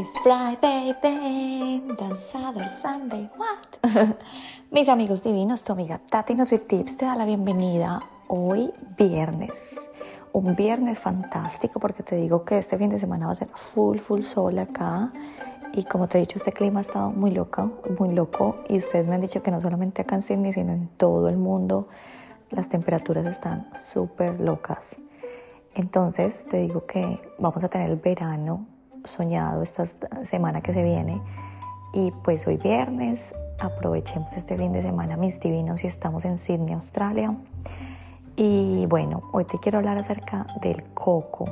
[0.00, 4.16] It's Friday then, Saturday, Sunday, what?
[4.70, 9.90] Mis amigos divinos, tu amiga Tati Tips te da la bienvenida hoy viernes.
[10.32, 13.98] Un viernes fantástico porque te digo que este fin de semana va a ser full,
[13.98, 15.12] full sol acá.
[15.74, 18.56] Y como te he dicho, este clima ha estado muy loco, muy loco.
[18.70, 21.36] Y ustedes me han dicho que no solamente acá en Sydney, sino en todo el
[21.36, 21.88] mundo,
[22.48, 24.96] las temperaturas están súper locas.
[25.74, 29.84] Entonces te digo que vamos a tener el verano soñado esta
[30.24, 31.20] semana que se viene.
[31.92, 36.74] Y pues hoy viernes aprovechemos este fin de semana, mis divinos, y estamos en Sydney,
[36.74, 37.36] Australia.
[38.36, 41.46] Y bueno, hoy te quiero hablar acerca del coco.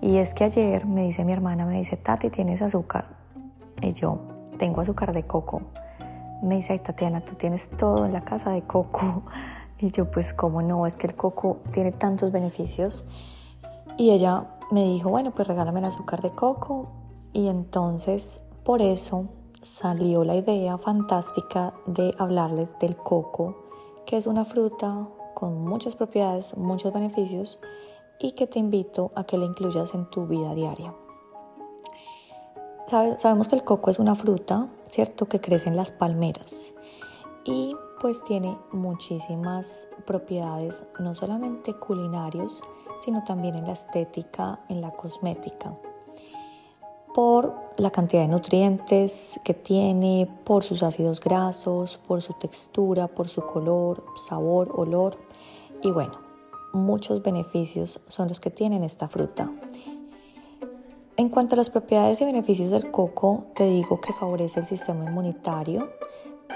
[0.00, 3.06] Y es que ayer me dice mi hermana, me dice, Tati, ¿tienes azúcar?
[3.82, 4.20] Y yo,
[4.58, 5.62] tengo azúcar de coco.
[6.42, 9.22] Me dice, ay Tatiana, tú tienes todo en la casa de coco.
[9.80, 10.88] Y yo, pues, ¿cómo no?
[10.88, 13.06] Es que el coco tiene tantos beneficios.
[13.96, 16.88] Y ella me dijo, bueno, pues regálame el azúcar de coco.
[17.32, 19.28] Y entonces por eso
[19.62, 23.56] salió la idea fantástica de hablarles del coco,
[24.06, 27.60] que es una fruta con muchas propiedades, muchos beneficios
[28.18, 30.94] y que te invito a que la incluyas en tu vida diaria.
[32.88, 36.74] sabemos que el coco es una fruta, ¿cierto?, que crece en las palmeras
[37.44, 42.62] y pues tiene muchísimas propiedades, no solamente culinarios,
[42.98, 45.74] sino también en la estética, en la cosmética,
[47.14, 53.28] por la cantidad de nutrientes que tiene, por sus ácidos grasos, por su textura, por
[53.28, 55.18] su color, sabor, olor
[55.82, 56.20] y bueno,
[56.72, 59.50] muchos beneficios son los que tienen esta fruta.
[61.16, 65.04] En cuanto a las propiedades y beneficios del coco, te digo que favorece el sistema
[65.04, 65.88] inmunitario,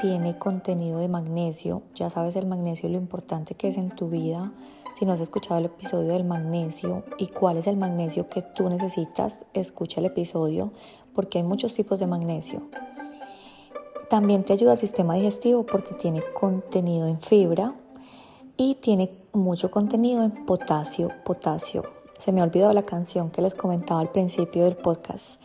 [0.01, 4.53] tiene contenido de magnesio, ya sabes el magnesio lo importante que es en tu vida,
[5.03, 8.71] si no has escuchado el episodio del magnesio y cuál es el magnesio que tú
[8.71, 10.71] necesitas, escucha el episodio
[11.13, 12.63] porque hay muchos tipos de magnesio.
[14.09, 17.73] También te ayuda al sistema digestivo porque tiene contenido en fibra
[18.57, 21.11] y tiene mucho contenido en potasio.
[21.25, 21.83] Potasio.
[22.17, 25.43] Se me ha olvidado la canción que les comentaba al principio del podcast.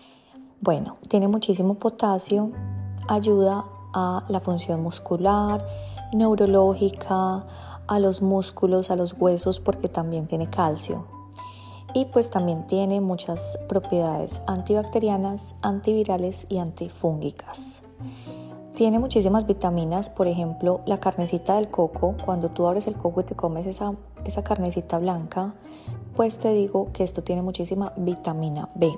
[0.62, 2.52] Bueno, tiene muchísimo potasio,
[3.08, 3.66] ayuda
[3.96, 5.66] a la función muscular,
[6.14, 7.46] neurológica,
[7.88, 11.06] a los músculos, a los huesos, porque también tiene calcio.
[11.94, 17.82] Y pues también tiene muchas propiedades antibacterianas, antivirales y antifúngicas.
[18.76, 23.24] Tiene muchísimas vitaminas, por ejemplo, la carnecita del coco, cuando tú abres el coco y
[23.24, 25.56] te comes esa, esa carnecita blanca,
[26.16, 28.92] pues te digo que esto tiene muchísima vitamina B.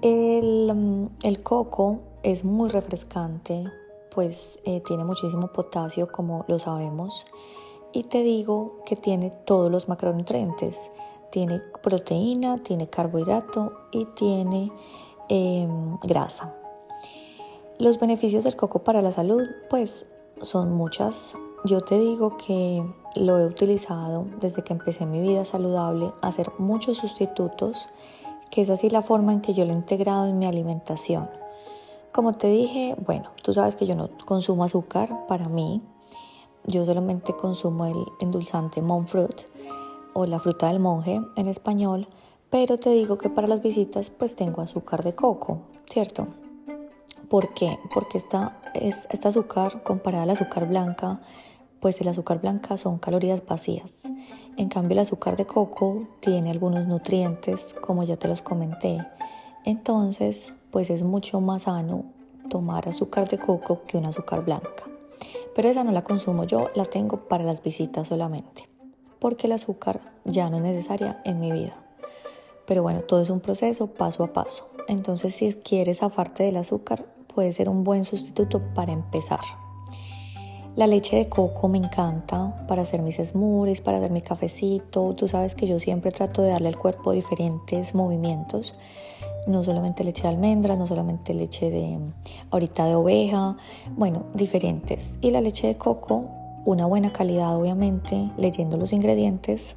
[0.00, 3.70] El, mm, el coco es muy refrescante,
[4.10, 7.24] pues eh, tiene muchísimo potasio como lo sabemos
[7.92, 10.90] y te digo que tiene todos los macronutrientes.
[11.30, 14.72] Tiene proteína, tiene carbohidrato y tiene
[15.28, 16.54] em, grasa.
[17.78, 20.08] Los beneficios del coco para la salud pues
[20.42, 21.36] son muchas.
[21.64, 22.84] Yo te digo que
[23.16, 27.88] lo he utilizado desde que empecé mi vida saludable, hacer muchos sustitutos,
[28.50, 31.39] que es así la forma en que yo lo he integrado en mi alimentación.
[32.12, 35.80] Como te dije, bueno, tú sabes que yo no consumo azúcar para mí.
[36.66, 39.40] Yo solamente consumo el endulzante monk fruit
[40.12, 42.08] o la fruta del monje en español,
[42.50, 46.26] pero te digo que para las visitas pues tengo azúcar de coco, ¿cierto?
[47.28, 47.78] ¿Por qué?
[47.94, 51.20] Porque esta, es, esta azúcar comparada al azúcar blanca,
[51.78, 54.10] pues el azúcar blanca son calorías vacías.
[54.56, 58.98] En cambio el azúcar de coco tiene algunos nutrientes, como ya te los comenté.
[59.64, 62.04] Entonces, pues es mucho más sano
[62.48, 64.84] tomar azúcar de coco que un azúcar blanca.
[65.54, 68.68] Pero esa no la consumo yo, la tengo para las visitas solamente,
[69.18, 71.76] porque el azúcar ya no es necesaria en mi vida.
[72.66, 74.70] Pero bueno, todo es un proceso paso a paso.
[74.88, 77.04] Entonces si quieres zafarte del azúcar,
[77.34, 79.40] puede ser un buen sustituto para empezar.
[80.76, 85.14] La leche de coco me encanta para hacer mis smoothies, para hacer mi cafecito.
[85.14, 88.72] Tú sabes que yo siempre trato de darle al cuerpo diferentes movimientos
[89.46, 91.98] no solamente leche de almendras, no solamente leche de
[92.50, 93.56] ahorita de oveja,
[93.96, 95.16] bueno, diferentes.
[95.20, 96.26] Y la leche de coco,
[96.64, 99.76] una buena calidad obviamente, leyendo los ingredientes,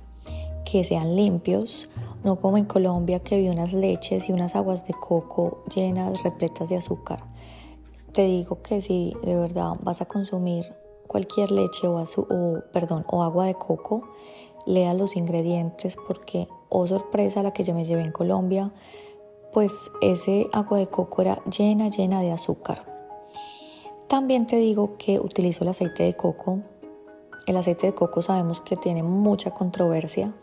[0.65, 1.89] que sean limpios,
[2.23, 6.69] no como en Colombia que vi unas leches y unas aguas de coco llenas, repletas
[6.69, 7.23] de azúcar.
[8.13, 10.65] Te digo que si de verdad vas a consumir
[11.07, 14.03] cualquier leche o, o, perdón, o agua de coco,
[14.65, 18.71] leas los ingredientes porque, oh sorpresa, la que yo me llevé en Colombia,
[19.53, 22.83] pues ese agua de coco era llena, llena de azúcar.
[24.07, 26.59] También te digo que utilizo el aceite de coco.
[27.45, 30.33] El aceite de coco sabemos que tiene mucha controversia.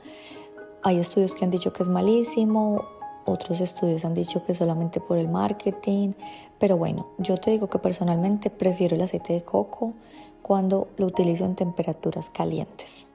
[0.83, 2.85] Hay estudios que han dicho que es malísimo,
[3.27, 6.13] otros estudios han dicho que solamente por el marketing,
[6.59, 9.93] pero bueno, yo te digo que personalmente prefiero el aceite de coco
[10.41, 13.07] cuando lo utilizo en temperaturas calientes.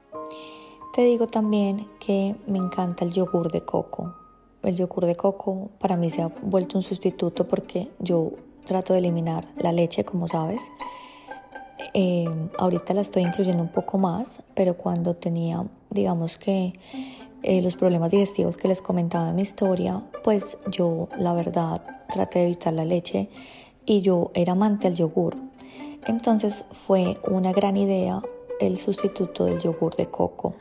[0.94, 4.25] Te digo también que me encanta el yogur de coco.
[4.66, 8.32] El yogur de coco para mí se ha vuelto un sustituto porque yo
[8.64, 10.60] trato de eliminar la leche, como sabes.
[11.94, 12.28] Eh,
[12.58, 16.72] ahorita la estoy incluyendo un poco más, pero cuando tenía, digamos que
[17.44, 21.80] eh, los problemas digestivos que les comentaba en mi historia, pues yo la verdad
[22.12, 23.28] traté de evitar la leche
[23.84, 25.36] y yo era amante del yogur.
[26.08, 28.20] Entonces fue una gran idea
[28.58, 30.56] el sustituto del yogur de coco.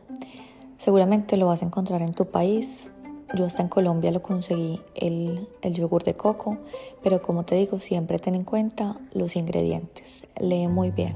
[0.78, 2.90] Seguramente lo vas a encontrar en tu país.
[3.36, 6.58] Yo hasta en Colombia lo conseguí el, el yogur de coco,
[7.04, 10.28] pero como te digo, siempre ten en cuenta los ingredientes.
[10.40, 11.16] Lee muy bien.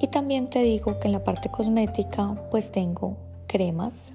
[0.00, 3.16] Y también te digo que en la parte cosmética pues tengo
[3.46, 4.14] cremas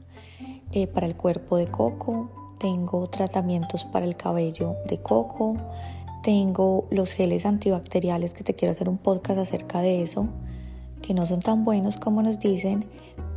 [0.72, 5.56] eh, para el cuerpo de coco, tengo tratamientos para el cabello de coco,
[6.24, 10.28] tengo los geles antibacteriales que te quiero hacer un podcast acerca de eso,
[11.06, 12.86] que no son tan buenos como nos dicen,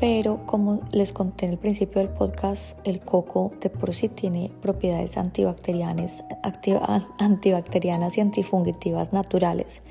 [0.01, 4.51] pero como les conté en el principio del podcast, el coco de por sí tiene
[4.63, 6.25] propiedades antibacterianas,
[7.19, 9.83] antibacterianas y antifungitivas naturales.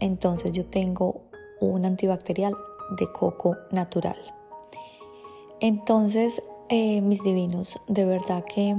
[0.00, 1.20] Entonces yo tengo
[1.60, 2.54] un antibacterial
[2.96, 4.16] de coco natural.
[5.60, 8.74] Entonces, eh, mis divinos, de verdad que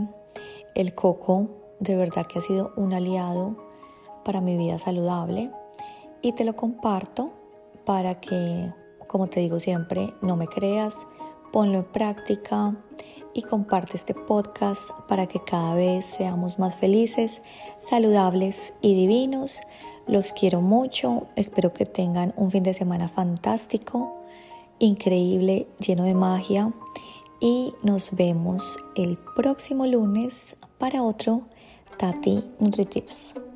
[0.74, 1.50] el coco,
[1.80, 3.56] de verdad que ha sido un aliado
[4.26, 5.52] para mi vida saludable
[6.22, 7.43] y te lo comparto
[7.86, 8.72] para que,
[9.08, 11.06] como te digo siempre, no me creas,
[11.52, 12.76] ponlo en práctica
[13.34, 17.42] y comparte este podcast para que cada vez seamos más felices,
[17.80, 19.60] saludables y divinos.
[20.08, 24.24] Los quiero mucho, espero que tengan un fin de semana fantástico
[24.80, 26.74] increíble, lleno de magia.
[27.40, 31.44] Y nos vemos el próximo lunes para otro
[31.98, 33.53] Tati NutriTips.